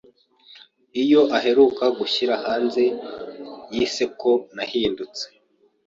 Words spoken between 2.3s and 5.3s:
hanze yise Ko Nahindutse